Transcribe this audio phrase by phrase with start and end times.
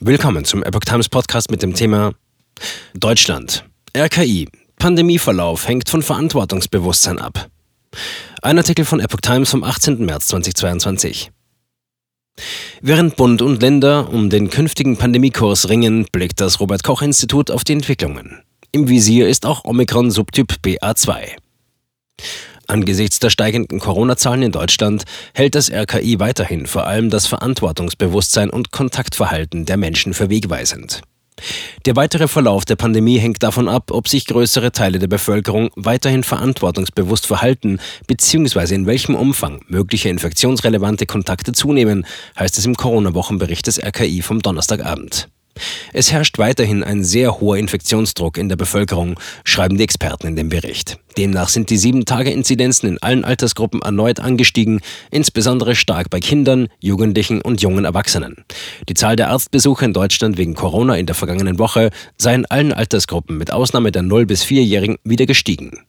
[0.00, 2.14] Willkommen zum Epoch Times Podcast mit dem Thema
[2.94, 3.64] Deutschland.
[3.96, 4.48] RKI.
[4.76, 7.48] Pandemieverlauf hängt von Verantwortungsbewusstsein ab.
[8.42, 10.04] Ein Artikel von Epoch Times vom 18.
[10.04, 11.30] März 2022.
[12.80, 17.62] Während Bund und Länder um den künftigen Pandemiekurs ringen, blickt das Robert Koch Institut auf
[17.62, 18.42] die Entwicklungen.
[18.72, 21.36] Im Visier ist auch Omikron Subtyp BA2.
[22.66, 25.04] Angesichts der steigenden Corona-Zahlen in Deutschland
[25.34, 31.02] hält das RKI weiterhin vor allem das Verantwortungsbewusstsein und Kontaktverhalten der Menschen für wegweisend.
[31.84, 36.22] Der weitere Verlauf der Pandemie hängt davon ab, ob sich größere Teile der Bevölkerung weiterhin
[36.22, 38.74] verantwortungsbewusst verhalten bzw.
[38.74, 42.06] in welchem Umfang mögliche infektionsrelevante Kontakte zunehmen,
[42.38, 45.28] heißt es im Corona-Wochenbericht des RKI vom Donnerstagabend.
[45.92, 50.48] Es herrscht weiterhin ein sehr hoher Infektionsdruck in der Bevölkerung, schreiben die Experten in dem
[50.48, 50.98] Bericht.
[51.16, 57.62] Demnach sind die 7-Tage-Inzidenzen in allen Altersgruppen erneut angestiegen, insbesondere stark bei Kindern, Jugendlichen und
[57.62, 58.44] jungen Erwachsenen.
[58.88, 62.72] Die Zahl der Arztbesuche in Deutschland wegen Corona in der vergangenen Woche sei in allen
[62.72, 65.84] Altersgruppen mit Ausnahme der 0- bis 4-Jährigen wieder gestiegen.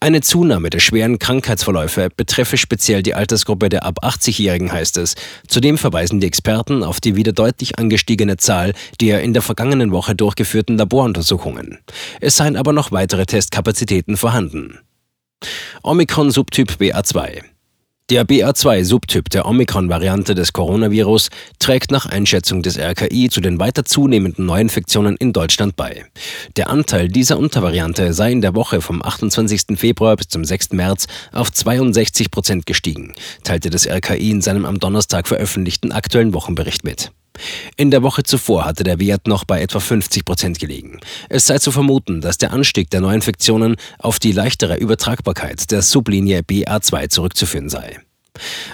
[0.00, 5.14] Eine Zunahme der schweren Krankheitsverläufe betreffe speziell die Altersgruppe der ab 80-Jährigen, heißt es.
[5.46, 10.14] Zudem verweisen die Experten auf die wieder deutlich angestiegene Zahl der in der vergangenen Woche
[10.14, 11.78] durchgeführten Laboruntersuchungen.
[12.20, 14.78] Es seien aber noch weitere Testkapazitäten vorhanden.
[15.82, 17.53] Omikron Subtyp BA2
[18.10, 24.44] der BA2-Subtyp der Omikron-Variante des Coronavirus trägt nach Einschätzung des RKI zu den weiter zunehmenden
[24.44, 26.04] Neuinfektionen in Deutschland bei.
[26.56, 29.78] Der Anteil dieser Untervariante sei in der Woche vom 28.
[29.78, 30.72] Februar bis zum 6.
[30.72, 36.84] März auf 62 Prozent gestiegen, teilte das RKI in seinem am Donnerstag veröffentlichten aktuellen Wochenbericht
[36.84, 37.10] mit.
[37.76, 41.00] In der Woche zuvor hatte der Wert noch bei etwa 50 Prozent gelegen.
[41.28, 46.40] Es sei zu vermuten, dass der Anstieg der Neuinfektionen auf die leichtere Übertragbarkeit der Sublinie
[46.40, 48.00] BA2 zurückzuführen sei.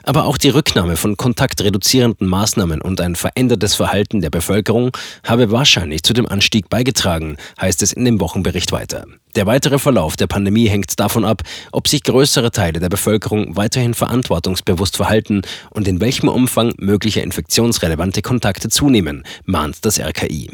[0.03, 6.03] Aber auch die Rücknahme von kontaktreduzierenden Maßnahmen und ein verändertes Verhalten der Bevölkerung habe wahrscheinlich
[6.03, 9.05] zu dem Anstieg beigetragen, heißt es in dem Wochenbericht weiter.
[9.37, 13.95] Der weitere Verlauf der Pandemie hängt davon ab, ob sich größere Teile der Bevölkerung weiterhin
[13.95, 20.51] verantwortungsbewusst verhalten und in welchem Umfang mögliche infektionsrelevante Kontakte zunehmen, mahnt das RKI.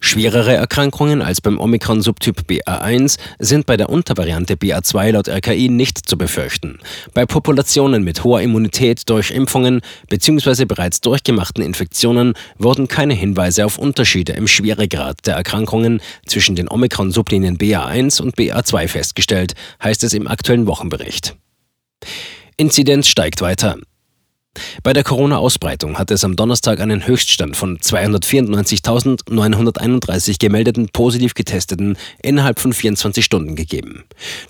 [0.00, 6.18] Schwerere Erkrankungen als beim Omikron-Subtyp BA1 sind bei der Untervariante BA2 laut RKI nicht zu
[6.18, 6.80] befürchten.
[7.14, 10.64] Bei Populationen mit hoher Immunität durch Impfungen bzw.
[10.64, 17.56] bereits durchgemachten Infektionen wurden keine Hinweise auf Unterschiede im Schweregrad der Erkrankungen zwischen den Omikron-Sublinien
[17.56, 21.36] BA1 und BA2 festgestellt, heißt es im aktuellen Wochenbericht.
[22.56, 23.78] Inzidenz steigt weiter.
[24.82, 32.58] Bei der Corona-Ausbreitung hat es am Donnerstag einen Höchststand von 294.931 gemeldeten positiv getesteten innerhalb
[32.58, 34.02] von 24 Stunden gegeben.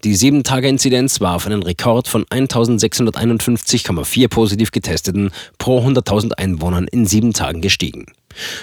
[0.04, 7.34] Die 7-Tage-Inzidenz war auf einen Rekord von 1.651,4 positiv getesteten pro 100.000 Einwohnern in sieben
[7.34, 8.06] Tagen gestiegen.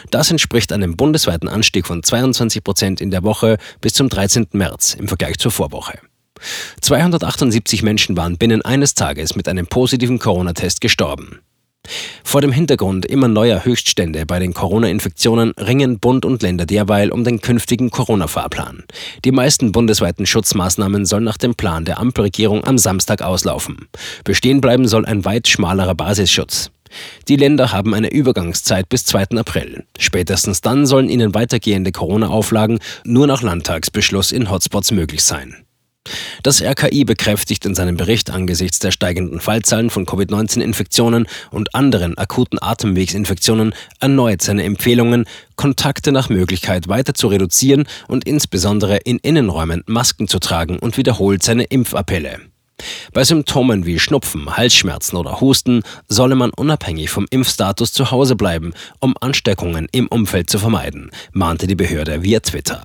[0.09, 4.47] Das entspricht einem bundesweiten Anstieg von 22 Prozent in der Woche bis zum 13.
[4.53, 5.99] März im Vergleich zur Vorwoche.
[6.81, 11.39] 278 Menschen waren binnen eines Tages mit einem positiven Corona-Test gestorben.
[12.23, 17.23] Vor dem Hintergrund immer neuer Höchststände bei den Corona-Infektionen ringen Bund und Länder derweil um
[17.23, 18.83] den künftigen Corona-Fahrplan.
[19.25, 23.87] Die meisten bundesweiten Schutzmaßnahmen sollen nach dem Plan der Ampelregierung am Samstag auslaufen.
[24.23, 26.71] Bestehen bleiben soll ein weit schmalerer Basisschutz.
[27.27, 29.37] Die Länder haben eine Übergangszeit bis 2.
[29.37, 29.85] April.
[29.97, 35.55] Spätestens dann sollen ihnen weitergehende Corona-Auflagen nur nach Landtagsbeschluss in Hotspots möglich sein.
[36.43, 42.59] Das RKI bekräftigt in seinem Bericht angesichts der steigenden Fallzahlen von Covid-19-Infektionen und anderen akuten
[42.61, 50.27] Atemwegsinfektionen erneut seine Empfehlungen, Kontakte nach Möglichkeit weiter zu reduzieren und insbesondere in Innenräumen Masken
[50.27, 52.39] zu tragen und wiederholt seine Impfappelle.
[53.11, 58.73] Bei Symptomen wie Schnupfen, Halsschmerzen oder Husten solle man unabhängig vom Impfstatus zu Hause bleiben,
[58.99, 62.83] um Ansteckungen im Umfeld zu vermeiden, mahnte die Behörde via Twitter.